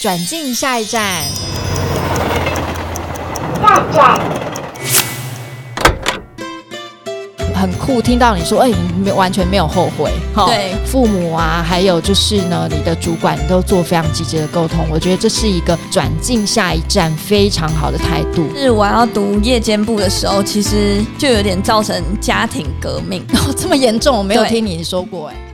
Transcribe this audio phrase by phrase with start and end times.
[0.00, 1.22] 转进下一站。
[3.60, 4.18] 下站。
[7.54, 8.70] 很酷，听到你说，哎，
[9.04, 10.46] 你完全没有后悔，哈。
[10.46, 18.48] 对，父母啊，还有就是呢，你的主管都做非常积极的沟通，我觉得这是一个转进下一站非常好的态度。
[18.56, 23.22] 是我要读夜间部的时候，其实就有点造成家庭革命，
[23.54, 25.49] 这么严重，我没有听你说过，哎。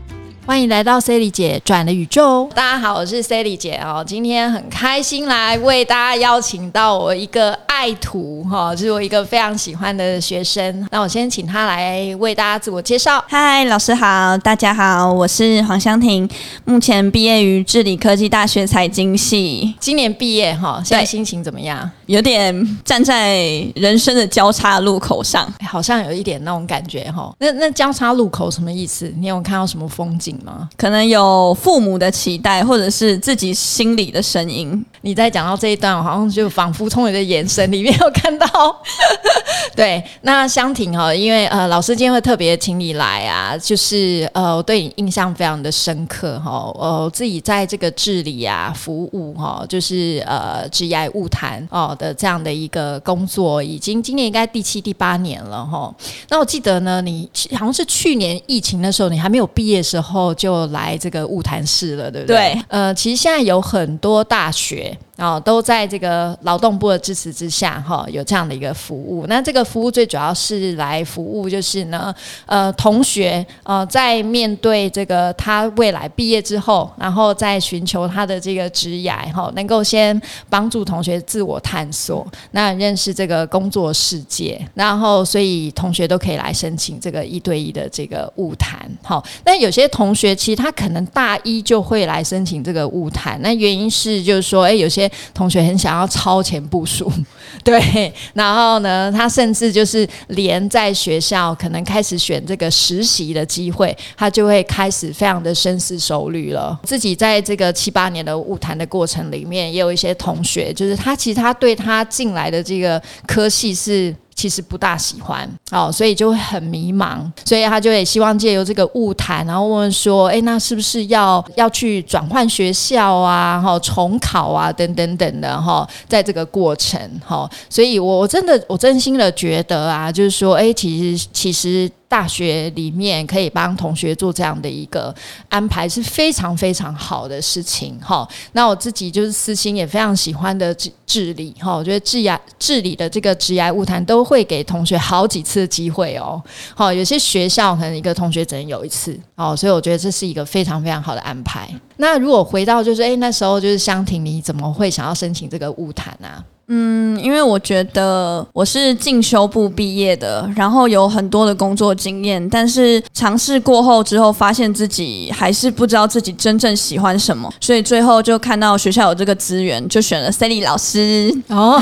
[0.47, 2.49] 欢迎来到 Sally 姐转的宇宙。
[2.55, 4.05] 大家好，我是 Sally 姐哦。
[4.07, 10.89] 今天很开心来为大家邀请到我一个爱徒哈，就是我一个非常喜欢的学生。
[10.91, 13.23] 那我先请他来为大家自我介绍。
[13.29, 16.27] 嗨，老师好，大家好，我是黄香婷，
[16.65, 20.81] 目前毕业于智理科技大学财经系，今年毕业哈。
[20.83, 21.89] 现在心情怎么样？
[22.07, 23.43] 有点站在
[23.75, 27.31] 人生的交叉路口上，好像有一点那种感觉哈。
[27.41, 29.13] 那那交叉路口什么意思？
[29.19, 30.67] 你有看到什么风景吗？
[30.79, 34.83] 可能有父母的期待，或者是自己心里的声音。
[35.03, 38.47] 你在讲到这一段，我好像就仿佛从你的眼神里面有看到。
[39.75, 46.73] 对，那香婷哈，因为呃，老师今天会特别请你来啊，就是呃，我对你印象非常的深刻哈。
[46.79, 55.95] 呃，自己在这个治理啊、服务哈，就是呃，职业物谈哦的这样的一个工作，已经今年应该第七、第八年了哈。
[56.31, 62.37] 那我记得呢，你好像是去年疫情的时候，你还没有毕业的时候就来这个物谈室了，对不对？
[62.55, 62.63] 对。
[62.69, 64.97] 呃，其实现在有很多大学。
[65.19, 69.25] 哦，都在这个劳动部的支持之下，哈，有这样的一个服务。
[69.29, 72.15] 那这个服务最主要是来服务，就是呢，
[72.45, 89.25] 呃，同学，呃，在面对这个他未来毕业之后，然后再寻求他的这个职业，哈，能够先帮助同学自我探索，那认识这个工作世界，然后所以同学都可以来申请这个一对一的这个物谈，好。
[89.45, 97.11] 那有些同学其实他可能大一就会来申请这个物谈，那原因是就是说，哎，有些同学很想要超前部署，
[97.65, 106.79] 对，然后呢，他甚至就是连在学校可能开始选这个实习的机会，他就会开始非常的深思熟虑了。
[106.85, 114.15] 自己在这个七八年的物谈的过程里面，也有一些同学，就是他其实他对他进来的这个科系是。
[114.37, 131.91] 其实不大喜欢哦，所以就会很迷茫，所以他就也希望借由这个物谈，然后问问说，哎，那是不是要要去转换学校啊，哈，重考啊，等等等的哈，在这个过程哈，所以我我真的我真心的觉得啊，就是说，哎，其实其实。
[132.09, 135.15] 大学里面可以帮同学做这样的一个
[135.49, 138.27] 安排是非常非常好的事情哈。
[138.53, 146.41] 那我自己就是私心也非常喜欢的治治理哈，我觉得治牙治理的这个职涯物谈都会给同学好几次机会哦。
[146.75, 151.69] 好，有些学校可能一个同学只能有一次哦，所以我觉得这是一个非常非常好的安排。
[151.97, 156.45] 那如果回到就是哎那时候就是香婷，你怎么会想要申请这个物谈啊？
[156.69, 171.33] 嗯，因为我觉得我是进修部毕业的，然后有很多的工作经验，但是尝试过后之后，发现自己还是不知道自己真正喜欢什么，所以最后就看到学校有这个资源，就选了 Sally 老师。
[171.49, 171.81] 哦，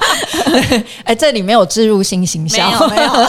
[1.04, 3.28] 哎，这里没有置入性形象，没有，没有。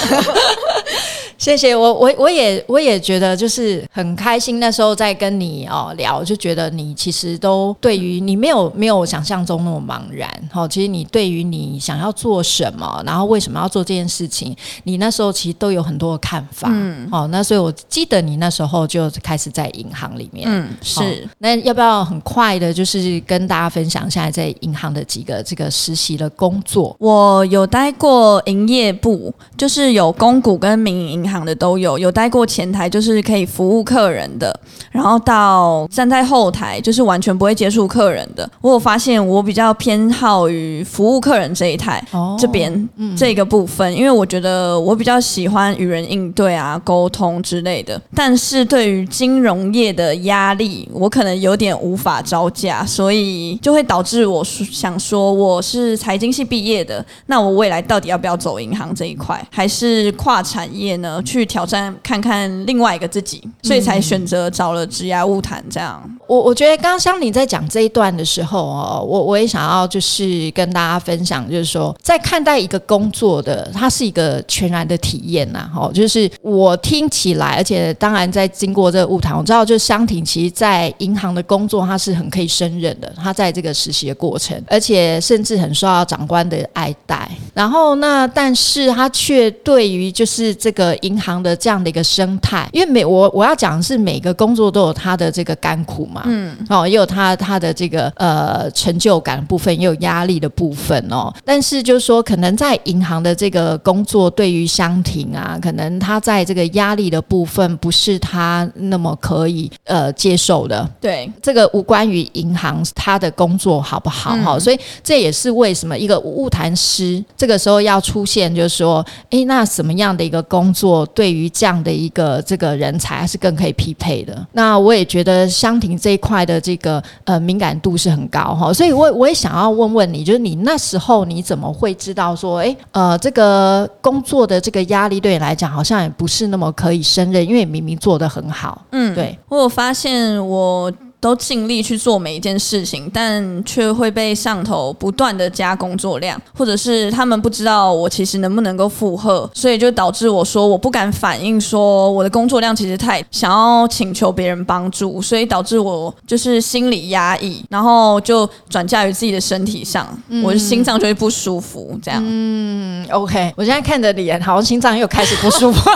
[1.46, 10.68] 谢谢我我我也我也觉得就是很开心，那时候在跟你哦聊，就觉得你其实都对于你没有没有想象中那么茫然哦。
[10.68, 14.56] 其实你对于你想要做什么，然后为什么要做这件事情，
[14.86, 16.68] 你那时候其实都有很多的看法。
[16.72, 20.48] 嗯，好，那所以我记得你那时候就开始在银行里面。
[20.50, 21.30] 嗯，是。
[21.38, 26.96] 那要不要很快的，就是跟大家分享现在在银行的几个这个实习的工作？
[26.98, 31.26] 我有待过营业部，就是有公股跟民营。
[31.26, 34.58] 银行的都有，有待过前台，就是可以服务客人的，
[34.92, 38.48] 然后到站在后台，就是完全不会接触客人的。
[38.62, 48.00] 我有发现，我比较偏好于服务客人这一台哦这边这个部分，因为我觉得我比较喜欢与人应对啊、沟通之类的。
[48.14, 61.15] 但是对于金融业的压力，我可能有点无法招架，所以就会导致我想说，我是财经系毕业的，那我未来到底要不要走银行这一块，还是跨产业呢？
[61.22, 66.02] 去挑战看看另外一个自己，所以才选择找了职涯物谈这样。
[66.28, 75.70] 我我觉得刚刚香婷在讲这一段的时候哦，我我也想要就是跟大家分享，就是说在看待一个工作的，它是一个全然的体验呐。
[75.74, 83.14] 哈，就是我听起来，而且当然在经过这个物谈，我知道就是香婷其实在银行的工作，他是很可以胜任的。
[83.16, 87.30] 他在这个实习的过程，而且甚至很受到长官的爱戴。
[87.54, 90.96] 然后那但是他却对于就是这个。
[91.06, 101.34] 银行的这样的一个生态，因为每我我要讲的是每个工作都有它的这个甘苦嘛，嗯，哦，也有它它的这个呃成就感的部分，也有压力的部分哦。
[101.44, 110.88] 但是就是说，可能在银行的这个工作，对于香婷啊，可能他在这个压力的部分不是他那么可以呃接受的。
[111.02, 124.46] 对，这个无关于银行他的工作好不好哈，所以这也是为什么一个物谈师这个时候要出现，就是说，诶，那什么样的一个工作对于这样的一个这个人才是更可以匹配的？
[124.52, 140.94] 那我也觉得香婷这一块的这个呃敏感度是很高哈，所以我我也想要问问你，就是你那时候你怎么会知道说，诶，呃，这个工作的这个压力对你来讲好像也不是那么可以胜任，因为明明做得很好，嗯，对我有发现我。
[141.26, 160.08] 都尽力去做每一件事情，但却会被上头不断的加工作量，或者是他们不知道我其实能不能够负荷，所以就导致我说我不敢反映说我的工作量其实太想要请求别人帮助，所以导致我就是心理压抑，然后就转嫁于自己的身体上，
[160.44, 162.00] 我的心脏就会不舒服。
[162.04, 165.90] 这样，嗯，OK，我现在看着脸，好像心脏又开始不舒服。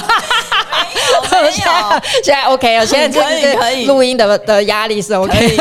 [1.51, 5.57] 现在现在 OK 了，现在可以可以录音的的压力是 OK，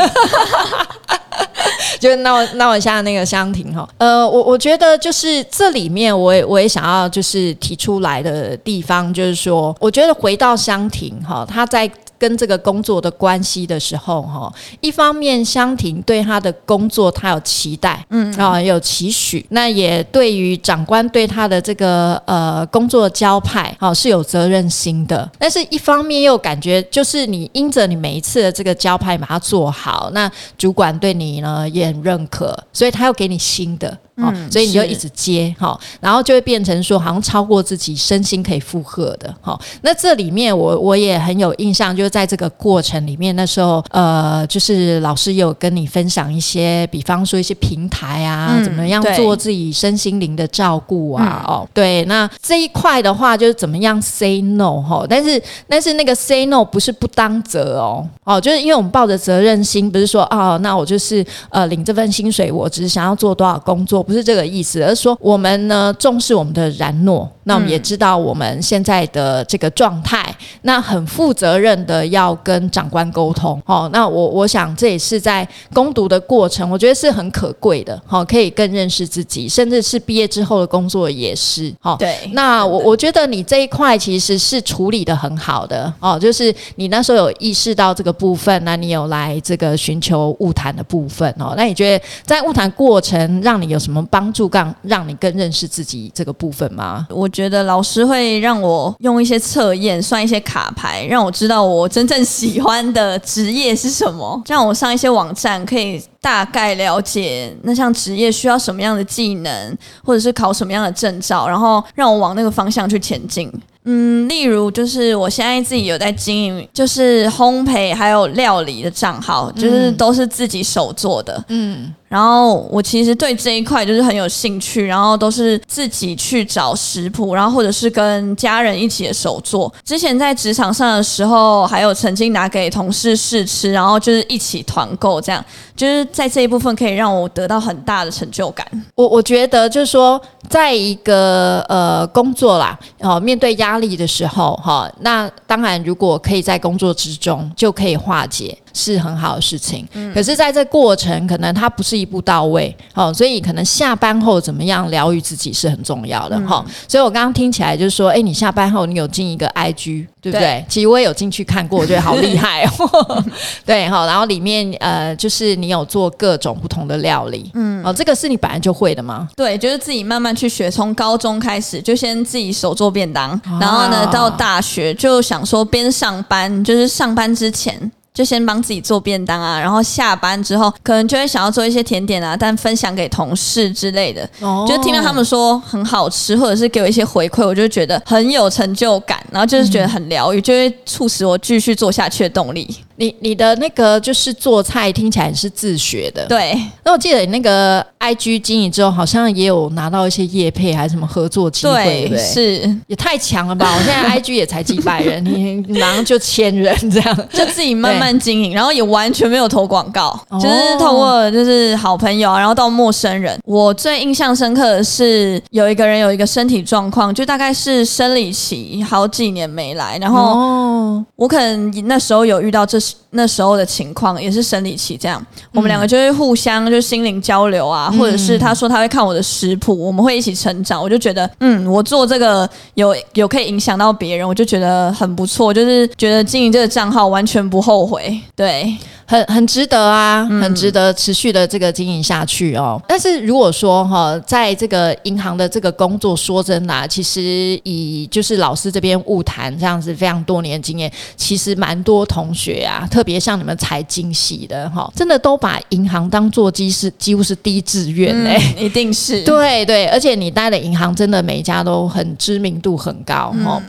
[1.99, 3.87] 就闹闹一下那个香婷哈。
[3.97, 11.89] 呃，我我觉得就是这里面我也我也想要就是提出来的地方，就是说，我觉得回到香婷哈，他在。
[12.19, 25.27] 跟这个工作的关系的时候，哈，一方面香婷对他的工作他有期待，嗯啊有期许，那也对于长官对他的这个呃工作交派，好是有责任心的。
[25.39, 33.97] 但是一方面又感觉就是你因着你每一次的这个交派把它做好，那主管对你呢也很认可，所以他又给你新的。
[34.21, 39.59] 哦，所以你就一直接哈，然后就会变成说好像超过自己身心可以负荷的哈。
[39.81, 64.05] 那这里面我我也很有印象，就是在这个过程里面，那时候呃，就是老师有跟你分享一些，比方说一些平台啊，怎么样做自己身心灵的照顾啊，哦，对，那这一块的话就是怎么样 say no 哈，但是但是那个 say no 不是不当责哦，哦，就是因为我们抱着责任心，不是说哦，那我就是呃领这份薪水，我只是想要做多少工作。
[64.09, 73.61] 不是这个意思，而是说我们呢重视我们的然诺，那我们也知道我们现在的这个状态，那很负责任的要跟长官沟通。
[73.67, 78.01] 哦，那我我想这也是在攻读的过程，我觉得是很可贵的。
[78.07, 81.71] 好，可以更认识自己，甚至是毕业之后的工作也是。
[81.79, 82.17] 好，对。
[82.33, 85.93] 那我我觉得你这一块其实是处理的很好的。
[85.99, 91.29] 哦，就是你那时候有意识到这个部分，那你有来这个寻求物谈的部分。
[91.37, 93.98] 哦，那你觉得在物谈过程让你有什么？
[94.07, 97.07] 帮助更让你更认识自己这个部分吗？
[97.09, 104.41] 我觉得老师会让我用一些测验，算一些卡牌，让我知道我真正喜欢的职业是什么。
[104.47, 113.51] 让我上一些网站，可以大概了解那项职业需要什么样的技能，或者是考什么样的证照，然后让我往那个方向去前进。
[113.85, 121.43] 嗯，例如就是我现在自己有在经营，就是烘焙还有料理的账号，就是都是自己手做的。
[121.47, 121.93] 嗯。
[122.09, 129.71] 然后我其实对这一块就是很有兴趣，然后都是自己去找食谱，然后或者是跟家人一起的手做。
[129.85, 135.43] 之前在职场上的时候，还有曾经拿给同事试吃，然后就是一起团购，这样
[135.75, 138.65] 就是在这一部分可以让我得到很大的成就感。
[138.95, 148.57] 我我觉得就是说，在一个呃工作啦，哦面对压力的时候，哈，那当然如果可以在工作之中就可以化解。
[148.73, 156.63] 是很好的事情，可是在这过程，可能它不是一步到位哦，所以可能下班后怎么样疗愈自己是很重要的哈。
[156.87, 160.65] 所以我刚刚听起来就是说，哎，你下班后你有进一个 IG，对不对？
[160.67, 163.23] 其实我也有进去看过，我觉得好厉害哦。
[163.65, 169.27] 对哈，然后里面呃，就是你有做各种不同的料理，嗯，哦，这个是你本来就会的吗？
[169.35, 177.91] 对，就是自己慢慢去学，从高中开始就先自己手做便当，然后呢，到大学就想说边上班，就是上班之前。
[178.19, 184.29] 就先帮自己做便当啊，然后下班之后可能就会想要做一些甜点啊，但分享给同事之类的，
[184.67, 192.75] 就听到他们说很好吃，或者是给我一些回馈，我就觉得很有成就感，然后就是觉得很疗愈，就会促使我继续做下去的动力。
[192.99, 196.27] 你你的那个就是做菜听起来是自学的，。
[196.27, 196.53] 对
[196.83, 202.17] 那我记得你那个 IG 经营之后，好像也有拿到一些业配还是什么合作机会，对？
[202.17, 203.73] 是也太强了吧！
[203.73, 207.17] 我现在 IG 也才几百人，你你马上就千人这样。
[207.31, 213.39] 就自己慢慢经营，然后也完全没有投广告，哦就是透过就是好朋友啊，然后到陌生人。
[213.45, 238.77] 我最印象深刻的是有一个人有一个身体状况，就大概是生理期好几年没来，然后哦，我可能那时候有遇到这时那时候的情况，也是生理期这样，我们两个就会互相就心灵交流啊，或者是他说他会看我的食谱，我们会一起成长，我就觉得嗯，我做这个有有可以影响到别人，我就觉得很不错，就是觉得经营这个账号完全不后悔，对。
[239.09, 242.79] 很很值得啊，很值得持续的这个经营下去哦。
[242.87, 263.59] 但是如果说哈，在这个银行的这个工作，说真的、啊，其实以就是老师这边误谈这样子非常多年经验，其实蛮多同学啊，特别像你们财经系的哈，真的都把银行当做机是几乎是低志愿嘞、嗯，一定是对对，而且你待的银行真的每一家都很知名度很高哦。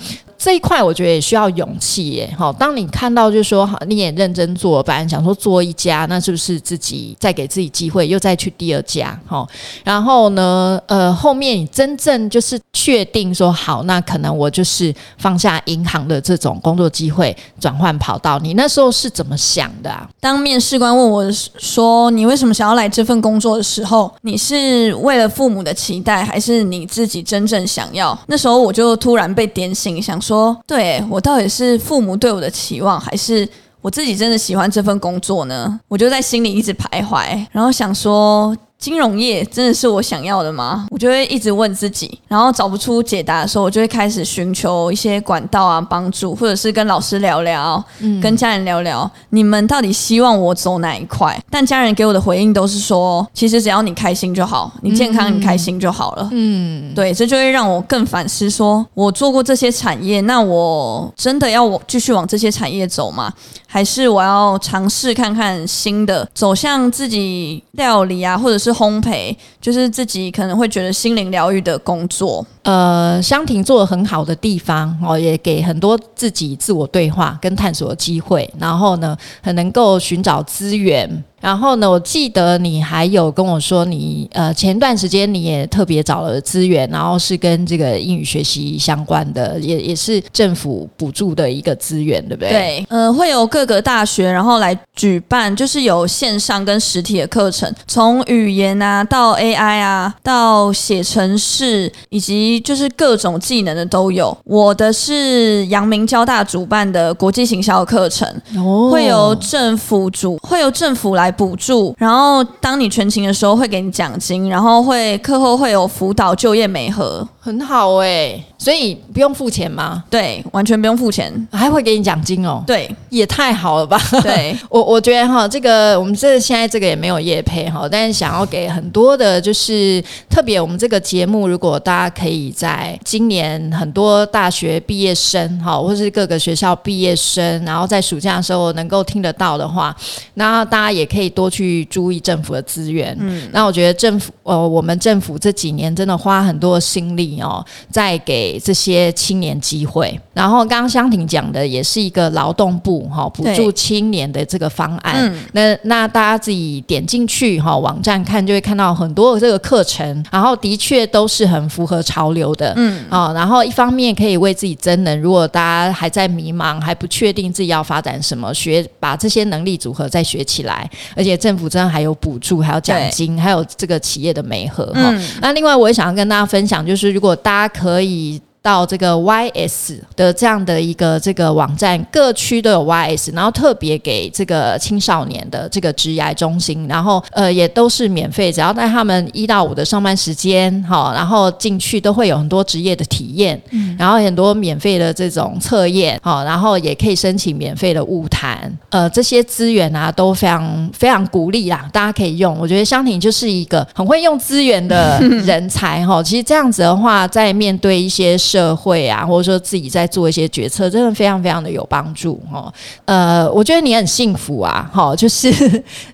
[0.42, 2.50] 这一块我觉得也需要勇气耶，好。
[2.50, 9.47] 当你看到就是说，好，你也认真做，本来想说做一家，那是不是自己再给自己机会，又再去第二家，哈。
[9.85, 18.38] 然后呢，呃，后面你真正就是确定说好，那可能我就是放下银行的这种工作机会，转换跑道。
[18.38, 20.09] 你那时候是怎么想的啊？
[20.20, 28.18] 当面试官问我说你为什么想要来这份工作的时候，你是为了父母的期待，还是你自己真正想要？
[28.26, 33.49] 那时候我就突然被点醒，想，说对我到底是父母对我的期望，还是？
[33.82, 35.80] 我自己真的喜欢这份工作呢？
[35.88, 38.56] 我就在心里一直徘徊，然后想说。
[38.80, 40.87] 金融业真的是我想要的吗？
[40.90, 47.84] 我就会一直问自己，然后找不出解答的时候，我就会开始寻求一些管道啊帮助，或者是跟老师聊聊，
[48.22, 51.38] 跟家人聊聊，你们到底希望我走哪一块？
[51.50, 56.26] 但家人给我的回应都是说，其实只要你开心就好，你健康你开心就好了。
[56.32, 63.30] 嗯，对，这就会让我更反思说，我做过这些产业，那我真的要我继续往这些产业走吗？
[63.72, 72.46] 还是我要尝试看看新的，走向自己料理啊，或者是烘焙，就是自己可能会觉得心灵疗愈的工作。
[72.70, 78.48] 呃，香婷做的很好的地方哦，也给很多自己自我对话跟探索的机会。
[78.60, 81.24] 然后呢，很能够寻找资源。
[81.40, 92.50] 然后呢，我记得你还有跟我说你，呃前段时间你也特别找了资源，然后是跟这个英语学习相关的，也也是政府补助的一个资源，对不对？
[92.50, 104.36] 对，呃，会有各个大学然后来举办，就是有线上跟实体的课程，从语言啊到 AI 啊，到写程式，以及就是各种技能的都有。
[104.44, 120.04] 我的是阳明交大主办的国际行销课程，哦会由政府主会由政府来补助，然后当你全勤的时候会给你奖金，然后会课后会有辅导就业美合，很好哎、所以不用付钱吗？
[120.11, 123.99] 对，完全不用付钱，还会给你奖金哦，对也太好了吧？
[124.23, 124.54] 对。
[124.68, 139.97] 我我觉得哈，这个我们这现在这个也没有业配哈，但是想要给很多的，就是特别我们这个节目，如果大家可以在今年很多大学毕业生哈，或是各个学校毕业生，然后在暑假的时候能够听得到的话，
[140.35, 143.16] 那大家也可以多去注意政府的资源。
[143.18, 150.18] 嗯，那我觉得政府呃，我们政府这几年真的花很多心力哦，再给这些青年机会。
[150.32, 155.16] 然后刚刚香婷讲的也是一个劳动部哈补助青年的这个方案。
[155.18, 162.73] 嗯那那大家自己点进去哈网站看，就会看到很多的这个课程，然后的确都是很符合潮流的。
[162.76, 175.14] 嗯啊、然后一方面可以为自己增能，如果大家还在迷茫，还不确定自己要发展什么，学把这些能力组合再学起来，而且政府真的还有补助，还有奖金，还有这个企业的媒合哈。
[175.40, 178.40] 那另外我也想要跟大家分享，就是如如果大家可以。
[178.62, 193.60] 到这个 YS 的这样的一个这个网站，各区都有 YS，然后特别给这个青少年的这个职涯中心，然后呃也都是免费，只要在他们一到五的上班时间，哈，然后进去都会有很多职业的体验，
[193.98, 202.58] 然后很多免费的这种测验，好，然后也可以申请免费的物谈，呃，这些资源啊都非常非常鼓励啦，大家可以用。
[202.58, 206.22] 我觉得香婷就是一个很会用资源的人才哈。
[206.22, 212.73] 其实这样子的话，在面对一些社会啊，或者说自己在做一些决策，真的非常非常的有帮助哦。
[213.04, 215.49] 呃，我觉得你很幸福啊，哈， 就是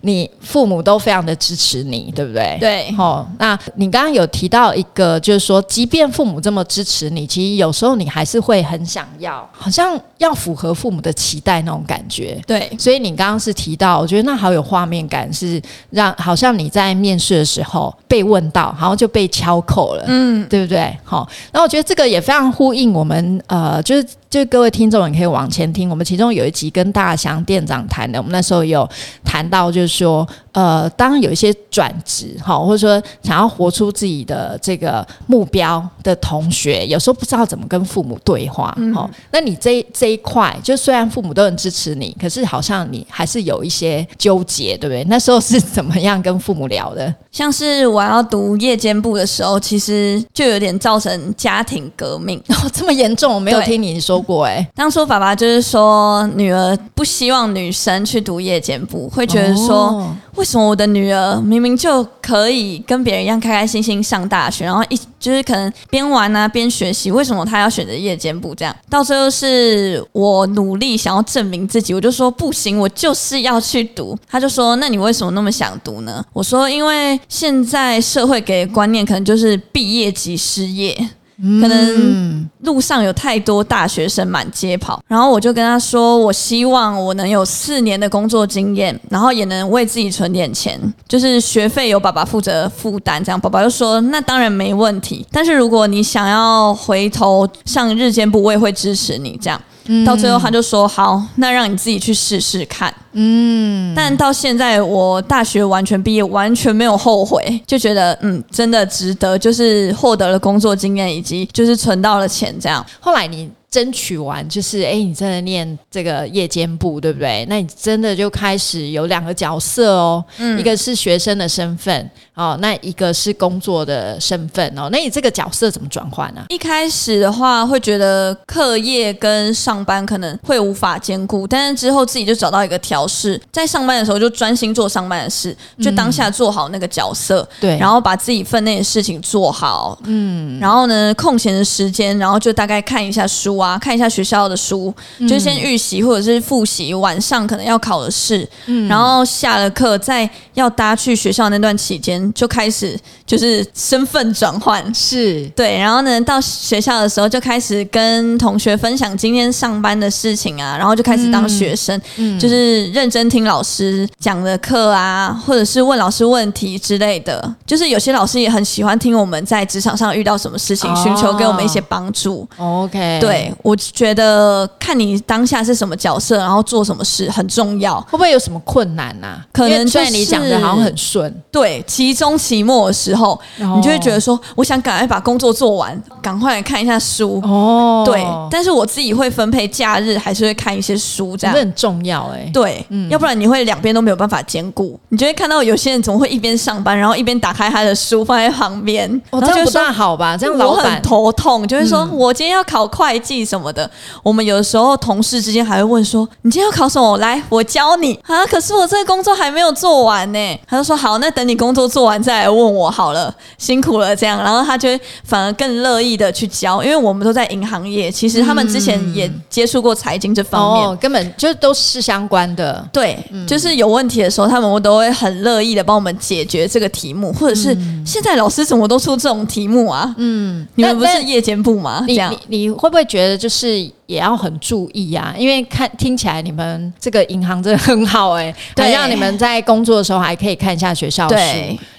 [0.02, 2.58] 你父母都非常的支持你，对不对？
[2.60, 12.38] 对，哦，那你刚刚有提到一个，就是说，即便父母这么支持你，其实有时候你还是会很想要，好像要符合父母的期待那种感觉。
[12.46, 20.94] 对，所以你刚刚是提到，我觉得那好有画面感，是让好像你在面试的时候被问到，然后就被敲扣了，嗯，对不对？
[21.04, 24.04] 好，那我觉得这个也非常呼应我们，呃，就是。
[24.36, 25.88] 就各位听众，你可以往前听。
[25.88, 28.86] 我们其中有一集跟大祥店长谈的，我们那时候有
[29.24, 38.76] 谈到，就是说，呃，当有一些转职哈，或者说想要活出自己的这个目标的同学，有时候不知道怎么跟父母对话。
[38.94, 45.02] 哈，那你这这一块，就虽然父母都很支持你，可是好像你还是有一些纠结，对不对？
[45.04, 47.14] 那时候是怎么样跟父母聊的？
[47.32, 52.38] 像是我要读夜间部的时候，其实就有点造成家庭革命。
[52.48, 54.25] 哦，这么严重，我没有听你说。
[54.26, 68.54] 过哎，当初爸爸就是说，女儿不希望女生去读夜间部，会觉得说，为什么我的女儿明明就可以跟别人一样开开心心上大学，然后一就是可能边玩啊边学习，为什么她要选择夜间部？
[68.54, 74.16] 这样到最后是我努力想要证明自己，我就说不行，我就是要去读。
[74.28, 76.24] 他就说，那你为什么那么想读呢？
[76.32, 80.96] 我说，因为现在社会给的观念可能就是毕业即失业。
[81.38, 93.22] 可能路上有太多大学生满街跑，然后我就跟他说，我希望我能有四年的工作经验，然后也能为自己存点钱，就是学费由爸爸负责负担。
[93.22, 95.26] 这样，爸爸就说，那当然没问题。
[95.30, 99.38] 但是如果你想要回头上日间部，我也会支持你。
[99.40, 99.60] 这样。
[100.04, 112.84] 到最后，他就说：“好，那让你自己去试试看。”嗯，但到现在，我大学完全毕业，完全没有后悔，就觉得嗯，真的值得，就是获得了工作经验，以及就是存到了钱，这样。
[113.00, 113.50] 后来你。
[113.76, 117.44] 争取完就是，哎，你真的念这个夜间部，对不对？
[117.46, 124.88] 那你真的就开始有两个角色哦，嗯一个是学生的身份哦，那一个是工作的身份哦。
[124.90, 126.42] 那你这个角色怎么转换呢？
[126.48, 143.65] 一开始的话会觉得课业跟上班可能会无法兼顾，但是之后自己就找到一个调试，在上班的时候就专心做上班的事，就当下做好那个角色，对，然后把自己分内的事情做好，嗯，然后呢，空闲的时间，然后就大概看一下书啊。
[143.66, 144.94] 啊，看一下学校的书，
[145.28, 148.86] 就先预习或者是复习晚上可能要考的试，嗯。
[148.88, 155.44] 然后下了课再要搭去学校那段期间就开始就是身份转换，是。
[155.56, 162.00] 对，然后呢到学校的时候就开始跟同学分享今天上班的事情啊，然后就开始当学生，
[162.38, 172.48] 就是认真听老师讲的课啊，或者是问老师问题之类的，就是有些老师也很喜欢听我们在职场上遇到什么事情，寻求给我们一些帮助。
[172.56, 173.52] OK，对。
[173.62, 178.00] 我觉得看你当下是什么角色，然后做什么事很重要。
[178.02, 179.38] 会不会有什么困难呐？
[179.52, 187.40] 可能在你讲的好像很顺，对，期中期末的时候，你就会觉得说，我想赶快把工作做完，赶快来看一下书。
[187.44, 192.50] 哦，对，但是我自己会分配假日，还是会看一些书，这样很重要哎。
[192.52, 194.98] 对，要不然你会两边都没有办法兼顾。
[195.10, 200.36] 你就会看到有些人怎么会一边上班，然后一边打开他的书放在旁边，哦，这样不大好吧？
[200.36, 203.35] 这样老板头痛，就会说我今天要考会计。
[203.44, 203.90] 什么的，
[204.22, 207.16] 我们有的时候同事之间还会问说：“你今天要考什么？
[207.18, 210.60] 来，我教你啊！”可是我这个工作还没有做完呢。
[210.66, 214.88] 他就说：“好，那等你工作做完再来问我好了，辛苦了。”这样，然后他就
[215.24, 222.86] 反而更乐意的去教，因为我们都在银行业，其实他们之前也接触过财经这方面，根本就都是相关的。
[222.92, 230.14] 对，就是有问题的时候，他们都会很乐意的帮我们解决这个题目，或者是现在老师怎么都出这种题目啊？
[230.18, 232.04] 嗯，你们不是夜间部吗？
[232.06, 233.25] 这样，你会不会觉得？
[233.34, 241.34] 就是也要很注意呀，因为看听起来你们这个银行真的很好哎，对，让你们在工作的时候还可以看一下学校书。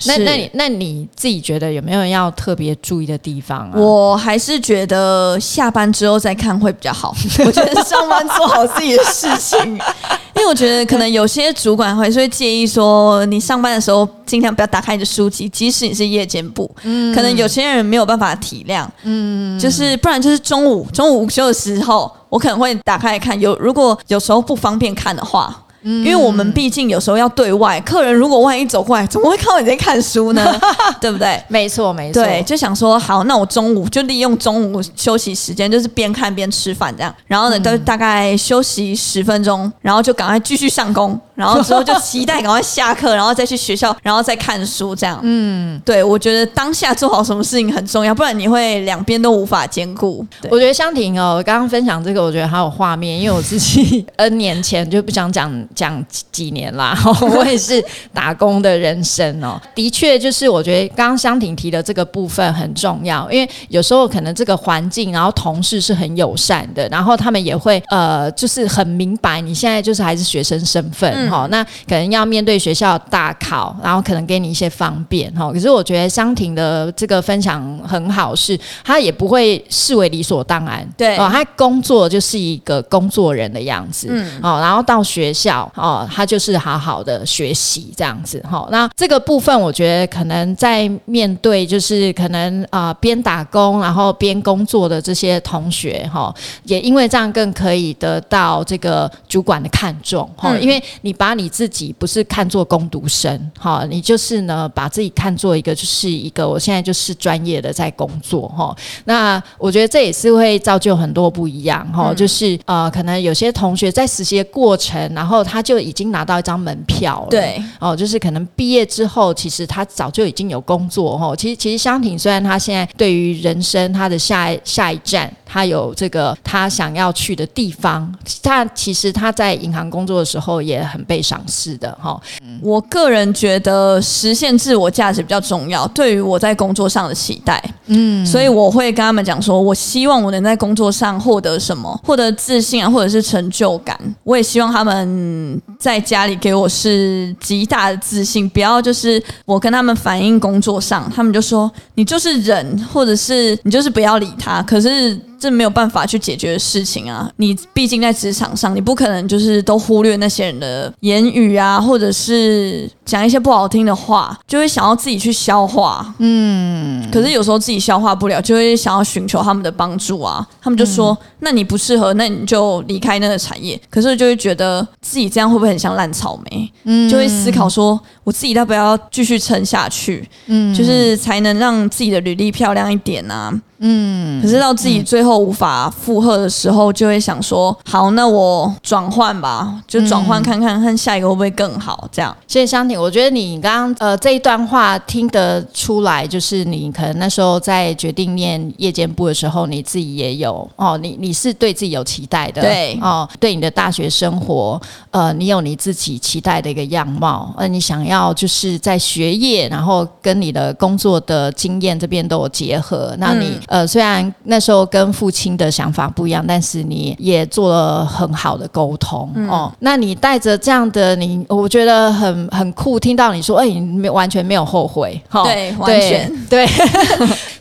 [0.06, 3.74] 那那你那你自己觉得有没有要特别注意的地方啊？
[3.76, 7.14] 我还是觉得下班之后再看会比较好。
[7.46, 21.18] 我觉得上班做好自己的事情，因为我觉得可能有些主管还是会介意说，你上班的时候尽量不要打开你的书籍，即使你是夜间部，嗯，可能有些人没有办法体谅，嗯，就是不然就是中午中午。
[21.18, 21.97] 午休的时候，
[22.30, 23.40] 我可能会打开来看。
[23.40, 30.60] 有如果有时候不方便看的话，因为我们毕竟有时候要对外，客人如果万一走过来，怎么会看到你在看书呢？
[31.00, 31.42] 对不对？
[31.48, 32.22] 没错，没错。
[32.22, 37.14] 对，就想说好，那我中午就利用中午休息时间，就是边看边吃饭这样。
[37.26, 41.18] 然后呢，都大概休息十分钟，然后就赶快继续上工。
[41.38, 45.20] 然后之后就期待赶快下课， 然后再去学校，然后再看书这样。
[45.22, 50.26] 嗯，对，我觉得当下做好什么事情很重要，不然你会两边都无法兼顾。
[50.50, 75.52] 我觉得香婷哦，我刚刚分享这个，我觉得好有画面，因为我自己 N 年前就不想讲讲几年啦， 我也是打工的人生哦，的确就是我觉得刚刚香婷提的这个部分很重要，因为有时候可能这个环境，然后同事是很友善的，然后他们也会呃，就是很明白你现在就是还是学生身份哈，那可能要面对学校大考，然后可能给你一些方便哈。
[75.52, 81.18] 可是我觉得香婷的这个分享很好，是他也不会视为理所当然，对。
[81.18, 88.68] 哦，他工作就是一个工作人的样子，嗯，哦，然后到学校哦，他就是好好的学习这样子哈。
[88.72, 108.76] 那这个部分我觉得可能在面对就是可能啊边打工然后边工作的这些同学哈，也因为这样更可以得到这个主管的看重哈，因为你把你自己不是看作攻读生哈，你就是呢把自己看作一个就是一个我现在就是专业的在工作哈。
[109.06, 121.36] 那我觉得这也是会造就很多不一样哈，就是呃可能有些同学在实习的过程，然后他就已经拿到一张门票了，对哦，就是可能毕业之后，其实他早就已经有工作哈。
[121.36, 132.20] 其实其实香婷虽然他现在对于人生他的下下一站，他有这个他想要去的地方，他其实他在银行工作的时候也很被赏识的哈。
[132.62, 143.98] 我个人觉得实现自我价值比较重要，对于我在工作上的期待，嗯，所以我会跟他们讲说，我希望我能在工作上获得什么，获得自信啊，或者是成就感。
[144.24, 154.62] 我也希望他们在家里给我是极大的自信，不要就是我跟他们反映工作上，他们就说你就是忍，或者是你就是不要理他。
[154.64, 155.18] 可是。
[155.40, 157.32] 这没有办法去解决的事情啊！
[157.38, 166.14] 你毕竟在职场上，你不可能就是都忽略那些人的言语啊，或者是讲一些不好听的话，就会想要自己去消化。
[166.20, 170.46] 嗯，可是有时候自己消化不了，就会想要寻求他们的帮助啊。
[170.62, 176.72] 他们就说：“那你不适合，那你就离开那个产业。”可是就会觉得自己这样会不会很像烂草莓？
[176.84, 180.28] 嗯，就会思考说：我自己要不要继续撑下去？
[180.48, 183.54] 嗯，就是才能让自己的履历漂亮一点啊。
[183.80, 192.10] 嗯，可是到自己最后无法负荷的时候，就会想说：好，那我转换吧，就转换看看，看下一个会不会更好？
[192.12, 192.36] 这样。
[192.48, 204.82] 谢谢香婷，我觉得你刚刚呃这一段话听得出来，就是你可能那时候在决定念夜间部的时候，你自己也有哦，你你是对自己有期待的，对哦，对你的大学生活，
[205.12, 213.60] 呃，你有你自己期待的一个样貌，呃，你想要就是在学业，然后跟你的工作的经验这边都有结合，那你。
[213.68, 219.70] 呃，虽然那时候跟父亲的想法不一样，但是你也做了很好的沟通哦。
[219.80, 222.87] 那你带着这样的你，我觉得很很酷。
[223.00, 226.66] 听到你说，哎，你没完全没有后悔，哈，对，完全对。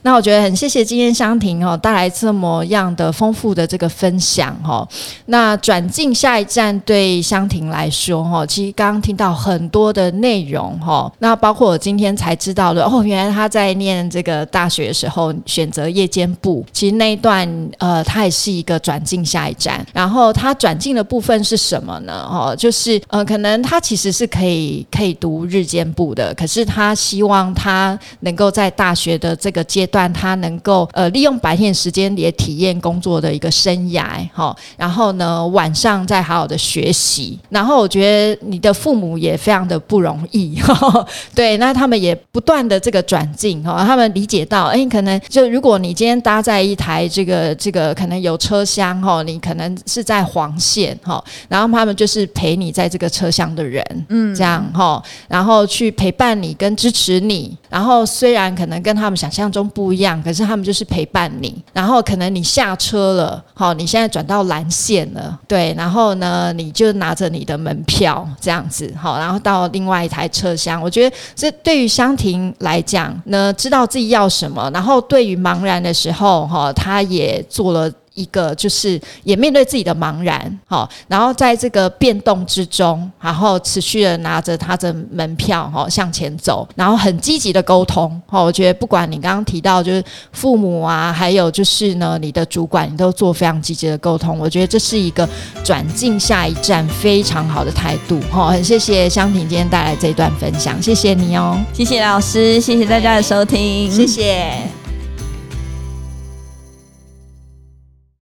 [0.07, 4.87] 那我觉得很谢谢今天香婷哦带来这么样的丰富的这个分享哈。
[5.25, 11.13] 那转进下一站对香婷来说哈，其实刚刚听到很多的内容哈。
[11.19, 15.91] 那包括我今天才知道的哦，原来他在念这个大学的时候选择。
[15.97, 19.83] 夜间部，其实那一段呃，他也是一个转进下一站。
[19.95, 22.29] 然后他转进的部分是什么呢？
[22.31, 34.55] 哦，就是呃，可能他其实是可以可以读日间部的，可是他希望他能够在大学的这个阶段，他能够呃利用白天时间也体验工作的一个生涯，哈。
[34.77, 37.39] 然后呢，晚上再好好的学习。
[37.49, 40.59] 然后我觉得你的父母也非常的不容易，
[41.35, 75.77] 对，那他们也不断的这个转进，哈，他们理解到，哎，可能就如果你你今天搭在一台这个这个可能有车厢哈，你可能是在黄线哈，然后他们就是陪你在这个车厢的人，嗯，这样哈，然后去陪伴你跟支持你，然后虽然可能跟他们想象中不一样，可是他们就是陪伴你，然后可能你下车了，好，你现在转到蓝线了，对，然后呢，你就拿着你的门票这样子，好，然后到另外一台车厢，我觉得这对于香婷来讲呢，知道自己要什么，然后对于茫然。
[75.77, 77.93] 的时候，哈，他也做了。
[78.17, 90.03] 一个就是也面对自己的茫然，好，然后在这个变动之中，然后持续的拿着他的门票，哈，向前走，然后很积极的沟通，哈，我觉得不管你刚刚提到就是
[90.33, 95.29] 父母啊，还有就是呢你的主管，你都做非常积极的沟通，我觉得这是一个
[95.63, 104.86] 转进下一站非常好的态度，哈，很谢谢香婷今天带来这一段分享，谢谢你哦，谢谢老师，谢谢大家的收听，谢谢。